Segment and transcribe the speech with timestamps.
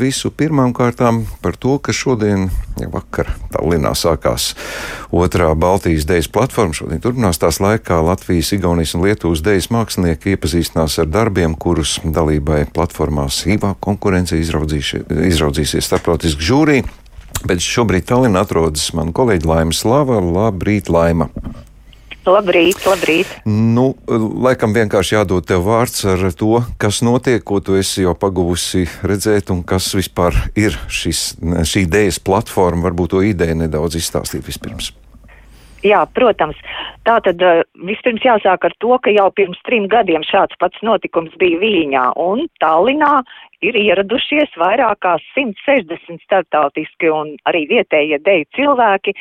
[0.00, 2.46] Visu pirmām kārtām par to, ka šodien,
[2.80, 4.54] ja vakar Tallinā sākās
[5.12, 10.96] otrā Baltijas dejas platforma, šodien turpinās tās laikā Latvijas, Igaunijas un Lietuvas dejas mākslinieki iepazīstinās
[11.02, 16.80] ar darbiem, kurus dalībai platformā Sīvā konkurence izraudzīsies starptautiski žūrī.
[17.44, 20.20] Bet šobrīd Tallinā atrodas mana kolēģa Laima Slava.
[20.20, 21.28] Labrīt, Laima!
[22.28, 23.30] Labrīt, labrīt.
[23.48, 23.94] Nu,
[24.44, 29.48] laikam vienkārši jādod tev vārds ar to, kas notiek, ko tu esi jau paguvusi redzēt,
[29.54, 32.84] un kas vispār ir šis, šī idejas platforma.
[32.90, 34.92] Varbūt to ideju nedaudz izstāstīt vispirms.
[35.80, 36.60] Jā, protams.
[37.08, 41.32] Tā tad uh, vispirms jāsāk ar to, ka jau pirms trim gadiem šāds pats notikums
[41.40, 43.22] bija Viļņā, un Tallinā.
[43.64, 49.12] Ir ieradušies vairāk kā 160 startautiski un arī vietējie deju cilvēki,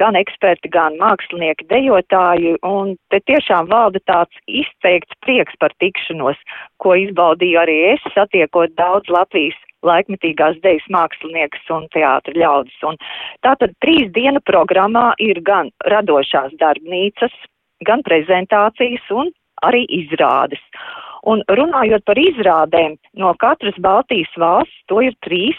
[0.00, 6.36] gan eksperti, gan mākslinieki, dejotāji, un te tiešām valda tāds izteikts prieks par tikšanos,
[6.84, 12.76] ko izbaudīju arī es, satiekot daudz Latvijas laikmetīgās dejas māksliniekus un teātra ļaudis.
[12.90, 12.98] Un
[13.46, 17.34] tātad trīs dienu programmā ir gan radošās darbnīcas,
[17.86, 19.32] gan prezentācijas un
[19.64, 20.62] arī izrādes.
[21.26, 25.58] Un runājot par izrādēm, no katras Baltijas valsts to ir trīs,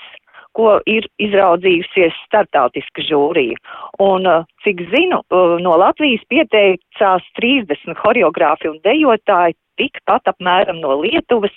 [0.58, 3.60] ko ir izraudzījusies startautiska žūrija.
[4.02, 10.98] Un, uh, cik zinu, uh, no Latvijas pieteicās 30 horeogrāfi un dejotāji, tikpat apmēram no
[11.02, 11.54] Lietuvas,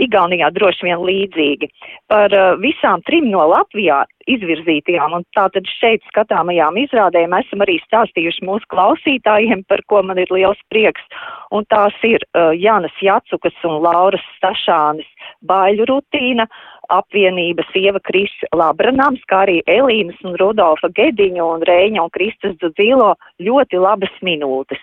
[0.00, 1.68] Igaunijā droši vien līdzīgi.
[2.08, 8.46] Par uh, visām trim no Latvijā izvirzītajām un tātad šeit skatāmajām izrādēm esam arī stāstījuši
[8.48, 11.04] mūsu klausītājiem, par ko man ir liels prieks.
[11.52, 15.08] Un tās ir uh, Jānas Jacukas un Lauras Stašānis
[15.48, 16.48] baiļu rutīna,
[16.92, 23.12] apvienības Ieva Kriša Labranams, kā arī Elīnas un Rudolfa Gediņa un Rēņa un Kristas Dudzīlo
[23.44, 24.80] ļoti labas minūtes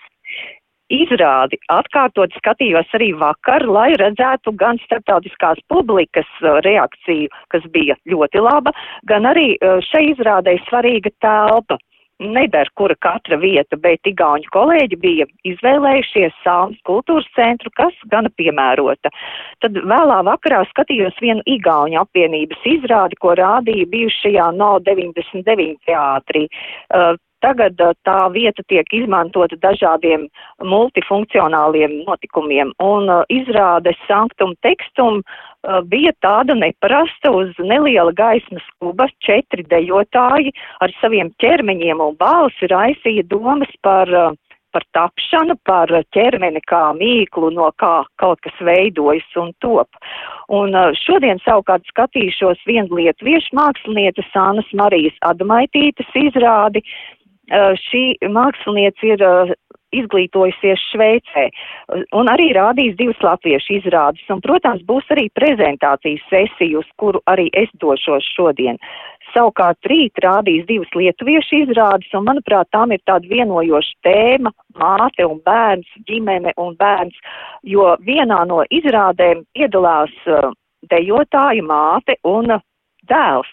[0.94, 8.42] izrādi atkārtot skatījos arī vakar, lai redzētu gan starptautiskās publikas uh, reakciju, kas bija ļoti
[8.42, 8.74] laba,
[9.10, 11.78] gan arī uh, šai izrādē svarīga telpa.
[12.20, 19.08] Nedara, kura katra vieta, bet igauņu kolēģi bija izvēlējušies Sāmas kultūras centru, kas gana piemērota.
[19.64, 26.44] Tad vēlā vakarā skatījos vienu igauņu apvienības izrādi, ko rādīja bijušajā no 99 teātrī.
[26.92, 30.26] Uh, Tagad tā vieta tiek izmantota dažādiem
[30.64, 35.22] multifunkcionāliem notikumiem, un izrāde Sanktum Tekstum
[35.88, 43.26] bija tāda neparasta uz neliela gaismas kuba, četri dejotāji ar saviem ķermeņiem un balsi raisīja
[43.32, 44.36] domas par
[44.70, 49.98] par tapšanu, par ķermeni kā mīklu, no kā kaut kas veidojas un top.
[50.46, 57.19] Un šodien savukārt skatīšos vienu lietuviešu mākslinieces Sānas Marijas Adamaitītes izrādi, Eh,
[57.50, 59.52] šī mākslinieca ir eh,
[59.90, 61.48] izglītojusies Šveicē
[62.14, 64.22] un arī rādīs divas latviešu izrādes.
[64.30, 68.78] Un, protams, būs arī prezentācijas sesija, uz kuru arī es došos šodien.
[69.34, 75.42] Savukārt rīt rādīs divas lietuviešu izrādes, un, manuprāt, tām ir tāda vienojoša tēma- māte un
[75.46, 77.18] bērns, ģimene un bērns,
[77.62, 80.50] jo vienā no izrādēm piedalās uh,
[80.90, 82.60] dejotāja māte un
[83.10, 83.50] dēls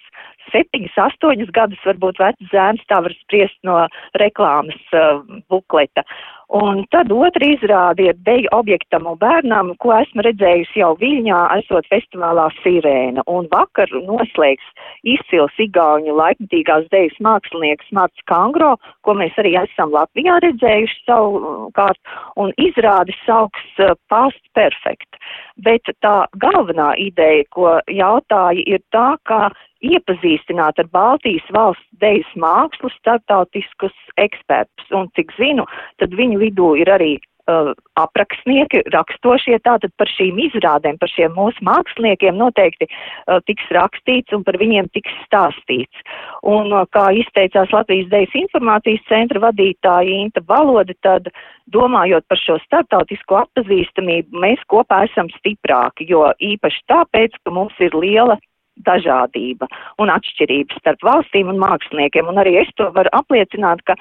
[0.53, 3.83] septiņus, astoņus gadus varbūt vecs zēns, tā var spriest no
[4.19, 5.21] reklāmas uh,
[5.51, 6.05] bukleta.
[6.47, 11.89] Un tad otra izrāde ir deju objektam un bērnam, ko esmu redzējusi jau Viļņā, esot
[11.91, 13.25] festivālā Sirēna.
[13.27, 14.63] Un vakar noslēgs
[15.03, 21.99] izcils igauņu laikmatīgās dejas mākslinieks Marts Kangro, ko mēs arī esam Latvijā redzējuši savukārt,
[22.39, 25.19] un izrādi sauks uh, Past Perfect.
[25.59, 29.49] Bet tā galvenā ideja, ko jautāja, ir tā, ka
[29.85, 34.91] iepazīstināt ar Baltijas valsts dejas mākslu starptautiskus ekspertus.
[34.95, 35.67] Un cik zinu,
[36.01, 37.15] tad viņu vidū ir arī
[37.47, 44.35] uh, aprakstnieki, rakstošie tātad par šīm izrādēm, par šiem mūsu māksliniekiem noteikti uh, tiks rakstīts
[44.35, 46.03] un par viņiem tiks stāstīts.
[46.47, 51.31] Un uh, kā izteicās Latvijas Dejas informācijas centra vadītāja Inta Valoda, tad
[51.73, 57.95] domājot par šo startautisko atpazīstamību, mēs kopā esam stiprāki, jo īpaši tāpēc, ka mums ir
[57.97, 58.38] liela
[58.85, 59.67] dažādība
[60.01, 62.29] un atšķirības starp valstīm un māksliniekiem.
[62.29, 63.95] Un arī es to varu apliecināt, ka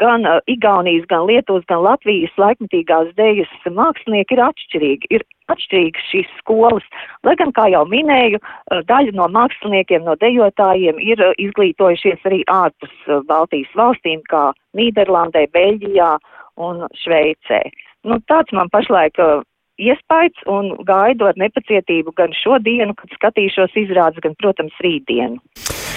[0.00, 5.12] gan uh, Igaunijas, gan Lietuvas, gan Latvijas laikmetīgās dējas mākslinieki ir atšķirīgi.
[5.18, 6.84] Ir atšķirīgas šīs skolas,
[7.24, 12.42] lai gan, kā jau minēju, uh, daļa no māksliniekiem, no dejotājiem ir uh, izglītojušies arī
[12.52, 12.94] ārpus
[13.30, 16.16] Baltijas valstīm, kā Nīderlandē, Beļģijā
[16.68, 17.62] un Šveicē.
[18.06, 19.40] Nu, tāds man pašlaik uh,
[19.78, 25.40] iespējas un gaidu ar nepacietību gan šo dienu, kad skatīšos izrādes, gan, protams, rītdienu.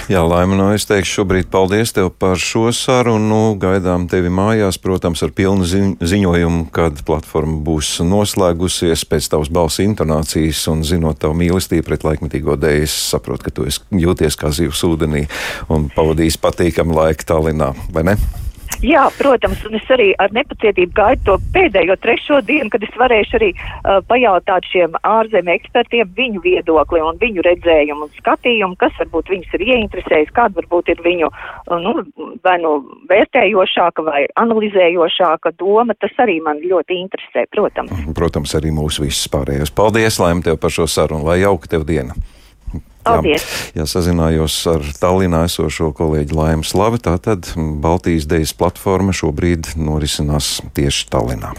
[0.10, 3.22] Jā, Laima, no es teikšu šobrīd paldies tev par šo sarunu.
[3.32, 5.64] Nu, gaidām tevi mājās, protams, ar pilnu
[6.02, 12.58] ziņojumu, kad platforma būs noslēgusies pēc tavas balss intonācijas un zinot tavu mīlestību pret laikmetīgo
[12.60, 12.70] dēļu.
[12.82, 15.28] Es saprotu, ka tu jūties kā zivs ūdenī
[15.72, 18.18] un pavadījis patīkamu laiku Tallinā, vai ne?
[18.82, 23.38] Jā, protams, un es arī ar nepacietību gaidu to pēdējo trešo dienu, kad es varēšu
[23.38, 29.30] arī uh, pajautāt šiem ārzemju ekspertiem viņu viedokli un viņu redzējumu un skatījumu, kas varbūt
[29.36, 31.94] viņus ir ieinteresējis, kāda varbūt ir viņu, uh, nu,
[32.42, 32.74] vai nu
[33.12, 37.94] vērtējošāka vai analizējošāka doma, tas arī man ļoti interesē, protams.
[38.18, 39.76] Protams, arī mūsu visus pārējos.
[39.78, 42.18] Paldies, Laim, tev par šo sarunu, lai jauka tev diena!
[43.06, 43.46] Paldies!
[43.72, 47.02] Jā, jā, sazinājos ar Tallinā esošo kolēģi Laimu Slavu.
[47.02, 51.56] Tātad Baltijas Dejas platforma šobrīd norisinās tieši Tallinā.